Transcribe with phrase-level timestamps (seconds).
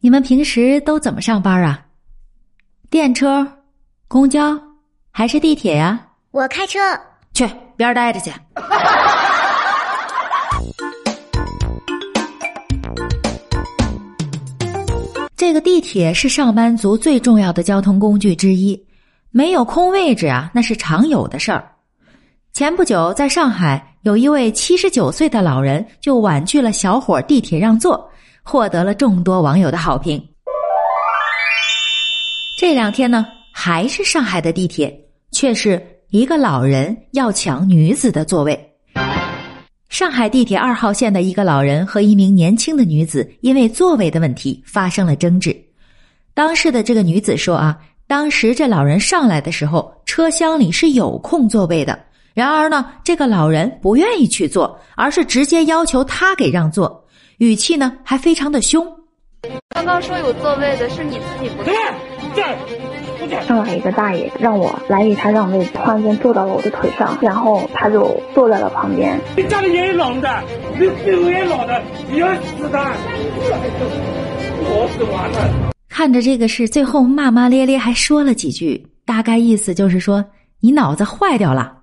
[0.00, 1.84] 你们平时都怎么上班啊？
[2.88, 3.44] 电车、
[4.06, 4.56] 公交
[5.10, 6.06] 还是地铁呀？
[6.30, 6.78] 我开车，
[7.34, 7.44] 去
[7.76, 8.30] 边儿待着去。
[15.36, 18.80] 这个地铁是上班族最重要的交通工具之一，
[19.32, 21.68] 没有空位置啊，那是常有的事儿。
[22.52, 28.08] 前不久，在上海有一位七十九岁的老人就婉拒了小伙地铁让座，
[28.50, 30.18] 获得了众多网友的好评。
[32.58, 34.98] 这两天呢，还是上海的地铁，
[35.32, 38.58] 却是一个老人要抢女子的座位。
[39.90, 45.54] 上海地铁二号线的一个老人和一名年轻的女子因为座位的问题发生了争执。
[46.32, 51.98] 当时的这个女子说：“啊，当时这老人上来的时候，车厢里是有空座位的。
[52.32, 57.04] 然而呢，这个老人不愿意去坐，而是直接要求他给让座，
[57.38, 58.84] 语气呢还非常的凶。
[59.70, 61.74] 刚刚说有座位的是你自己不对。
[63.46, 69.20] 上来一个大爷让我来给他让位，突然间坐到了我的腿上，然后他就坐在了旁边。
[69.36, 70.42] 你家里也老的，
[70.78, 72.78] 你屁股也老的，你要死的！
[74.60, 75.70] 我死完了。
[75.88, 80.24] 看着这个事，最后骂骂咧咧，还说了几句，大概意思就是说
[80.60, 81.76] 你脑子坏掉了。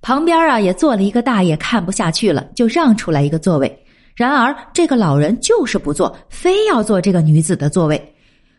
[0.00, 3.84] 旁边啊也坐了一个大爷，看不下去了，就让出来一个座位。
[4.18, 8.14] 然而这个老人就是不坐，非要坐这个女子的座位。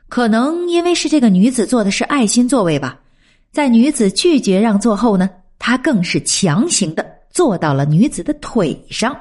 [0.08, 2.97] 可能因为是这个女子坐的是爱心座位吧，
[3.52, 9.14] 在女子拒绝让座后呢，他更是强行的坐到了女子的腿上。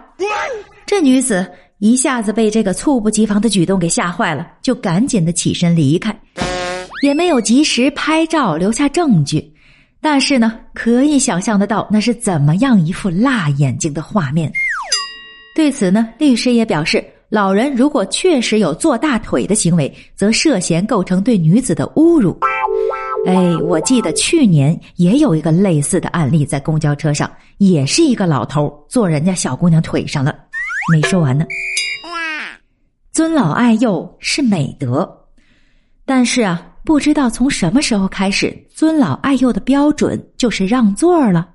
[0.87, 1.45] 这女子
[1.79, 6.17] 一下子被这个猝不及防的举动给吓坏了，就赶紧的起身离开，
[7.03, 9.53] 也没有及时拍照留下证据。
[10.01, 14.53] 但是呢，可以想象得到那是怎么样一副辣眼睛的画面。
[15.59, 17.05] 对此呢，律师也表示。
[17.31, 22.39] 老人如果确实有坐大腿的行为，则涉嫌构成对女子的侮辱。
[23.27, 30.33] 哎，我记得去年也有一个类似的案例，在公交车上，也是一个老头坐人家小姑娘腿上了。
[30.93, 31.45] 没说完呢。
[33.11, 35.11] 尊老爱幼是美德，
[36.07, 41.49] 但是啊，不知道从什么时候开始，尊老爱幼的标准就是让座了。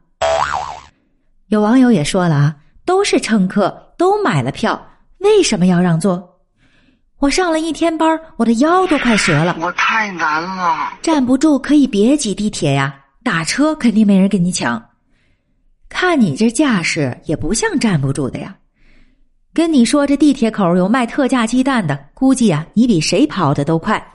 [1.47, 2.55] 有网友也说了啊，
[2.85, 4.85] 都是乘客，都买了票。
[5.19, 6.41] 为什么要让座？
[7.19, 9.55] 我上了一天班，我的腰都快折了。
[9.61, 12.93] 我太难了，站不住可以别挤地铁呀，
[13.23, 14.83] 打车肯定没人跟你抢。
[15.87, 18.53] 看你这架势，也不像站不住的呀。
[19.53, 24.05] 跟你说，这地铁口有卖特价鸡蛋的，估计啊，你比谁跑的都快。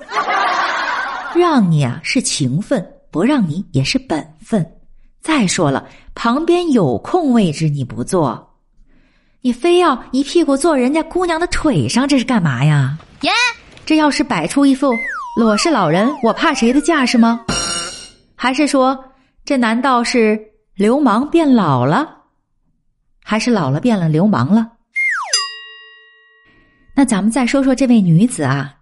[1.35, 4.71] 让你啊是情分，不让你也是本分。
[5.23, 8.45] 再说了，旁边有空位置你不坐。
[9.49, 12.99] 你非要一屁股坐人家姑娘的腿上，这是干嘛呀？
[13.23, 13.31] 耶！
[13.87, 14.93] 这要是摆出一副
[15.39, 17.47] 裸是老人，我怕谁的架势吗？
[18.37, 19.07] 还是说
[19.47, 20.39] 这难道是
[20.75, 22.07] 流氓变老了？
[23.25, 24.71] 还是老了变了流氓了？
[26.95, 28.75] 那咱们再说说这位女子啊，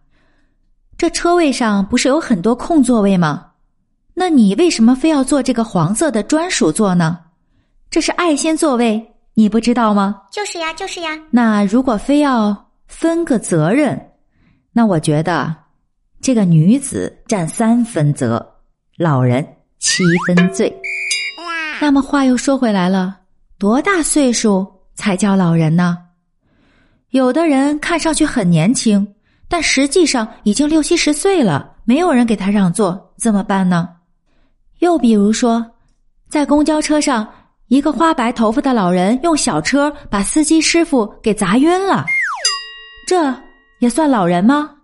[0.98, 3.52] 这车位上不是有很多空座位吗？
[4.14, 7.20] 那你为什么非要坐这个黄色的专属座呢？
[7.88, 9.12] 这是爱心座位。
[9.38, 10.22] 你不知道吗？
[10.32, 11.10] 就是呀，就是呀。
[11.30, 14.12] 那如果非要分个责任，
[14.72, 15.54] 那我觉得
[16.22, 18.54] 这个女子占三分责，
[18.96, 19.46] 老人
[19.78, 20.74] 七分罪。
[21.82, 23.14] 那么话又说回来了，
[23.58, 25.98] 多大岁数才叫老人呢？
[27.10, 29.06] 有的人看上去很年轻，
[29.48, 33.86] 但实际上已经六七十岁了，没有人给他让座，怎么办呢？
[34.78, 35.72] 又比如说，
[36.30, 37.28] 在公交车上。
[37.68, 42.06] 一个花白头发的老人用小车把司机师傅给砸晕了，
[43.08, 43.34] 这
[43.80, 44.75] 也算老人吗？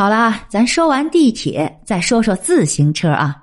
[0.00, 3.36] 好啦，咱说完地铁，再说说自行车啊。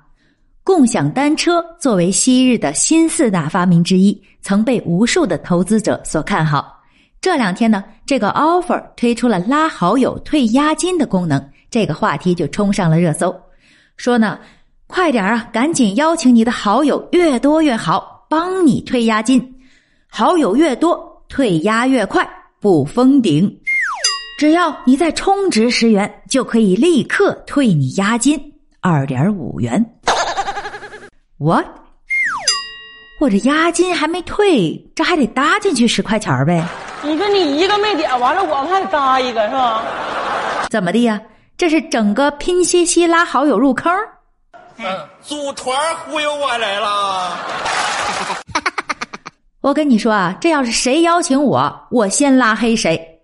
[0.64, 6.82] 共享单车作为昔日的新四大发明之一，曾被无数的投资者所看好。
[7.20, 11.40] 这两天呢，这个 offer 推出了拉好友退押金的功能，
[11.70, 13.32] 这个话题就冲上了热搜。
[13.96, 14.36] 说呢，
[14.88, 19.40] 快点啊，赶紧邀请你的好友，越多越好，帮你退押金。
[20.08, 22.28] 好友越多，退押越快，
[22.58, 23.48] 不封顶。
[24.38, 28.40] 只要你再充值十元，就可以立刻退你押金
[28.80, 29.84] 二点五元。
[31.38, 31.66] What？
[33.20, 36.64] 我这押金还没退，这还得搭进去十块钱呗？
[37.02, 39.82] 你说你一个没点，完了我们还得搭一个是吧？
[40.70, 41.20] 怎么的呀？
[41.56, 43.92] 这是整个拼夕夕拉好友入坑？
[44.76, 44.86] 嗯，
[45.20, 45.76] 组团
[46.06, 47.36] 忽悠我来了。
[49.62, 53.17] 我跟你说啊，这要是谁邀请我，我先拉黑谁。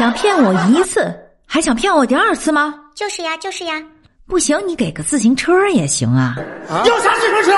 [0.00, 1.14] 想骗我一次，
[1.46, 2.74] 还想骗我第二次吗？
[2.94, 3.74] 就是呀，就是呀。
[4.26, 6.36] 不行，你给个自行车也行啊。
[6.70, 7.50] 要啥自行车？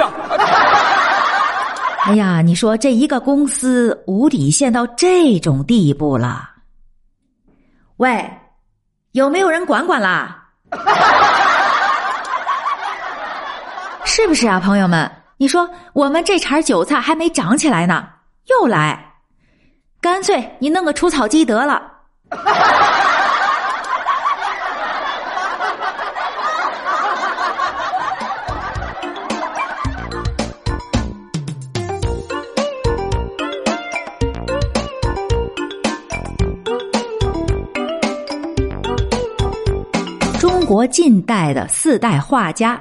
[0.00, 0.10] 呀，
[2.06, 6.50] 哎呀，你说这一个公司无底线到这种地步了？
[7.98, 8.28] 喂，
[9.12, 10.48] 有没有人管管啦？
[14.04, 15.08] 是不是啊，朋友们？
[15.36, 18.04] 你说我们这茬韭菜还没长起来呢，
[18.46, 19.13] 又来。
[20.04, 21.82] 干脆你弄个除草机得了。
[40.38, 42.78] 中国近代的四代画家：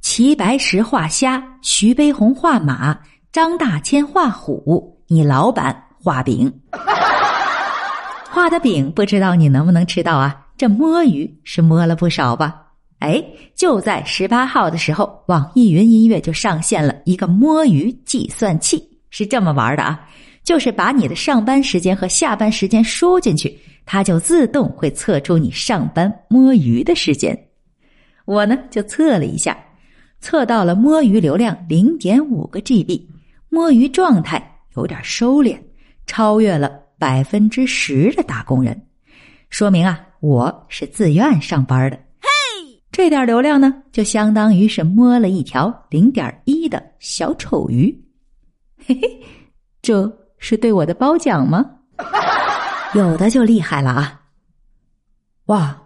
[0.00, 2.98] 齐白石画虾，徐悲鸿画马，
[3.30, 5.00] 张大千画虎。
[5.06, 5.80] 你老板。
[6.04, 6.52] 画饼，
[8.30, 10.38] 画的饼不知道你能不能吃到啊？
[10.54, 12.60] 这摸鱼是摸了不少吧？
[12.98, 13.24] 哎，
[13.54, 19.98] 就在十八号的时候，网易云音乐就上线了一个摸鱼计算器，是这么玩的啊，
[20.42, 27.34] 就是把你的上班时间和下班时间输进去，它就自动会测出你上班摸鱼的时间。
[28.26, 29.56] 我呢就测了一下，
[30.20, 33.00] 测到了摸鱼流量零点五个 GB，
[33.48, 35.58] 摸鱼状态有点收敛。
[36.06, 38.86] 超越了百分之十的打工人，
[39.50, 41.96] 说明啊，我是自愿上班的。
[42.20, 42.28] 嘿，
[42.92, 47.94] 这点流量呢，就相当于是摸了一条零点一的小丑鱼。
[48.86, 49.22] 嘿嘿，
[49.82, 51.64] 这是对我的褒奖吗？
[52.94, 54.20] 有的就厉害了啊！
[55.46, 55.82] 哇，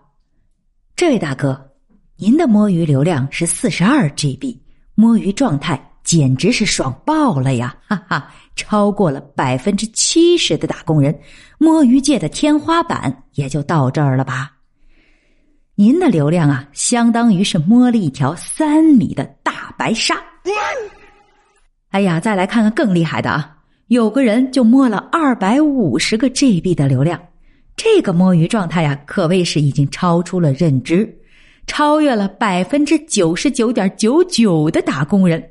[0.95, 1.73] 这位大哥，
[2.17, 4.59] 您的摸鱼流量是四十二 GB，
[4.95, 5.88] 摸鱼状态。
[6.09, 7.77] 简直是爽爆了呀！
[7.87, 11.15] 哈哈，超过了百分之七十的打工人，
[11.59, 14.53] 摸鱼界的天花板也就到这儿了吧？
[15.75, 20.17] 您的流量啊，相当于是摸了一条三米的大白鲨。
[21.91, 23.59] 哎呀，再来看看更厉害的啊！
[23.89, 27.21] 有个人就摸了二百五十个 GB 的流量，
[27.77, 31.07] 这个摸鱼状态呀，可谓是已经超出了认知，
[31.67, 35.47] 超越了百分之九十九点九九的打工人。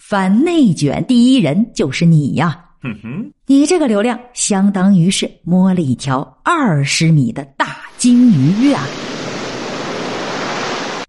[0.00, 2.70] 反内卷第一人就是你呀！
[2.82, 8.82] 哼哼，你这个流量相当于是摸了一条二十米的大鲸鱼啊！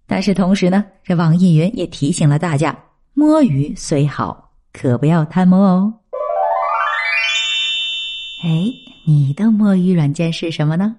[0.06, 2.78] 但是同时呢，这网易云也提醒了大家：
[3.14, 5.94] 摸鱼虽好，可不要贪摸哦。
[8.44, 8.70] 哎，
[9.06, 10.94] 你的摸鱼软件是什么呢？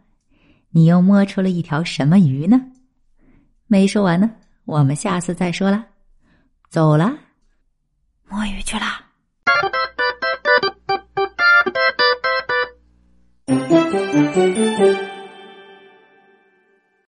[0.72, 2.60] 你又摸出了一条什么鱼呢？
[3.68, 4.32] 没说完呢，
[4.66, 5.86] 我们下次再说啦。
[6.72, 7.14] 走了。
[8.30, 9.04] 摸鱼去了。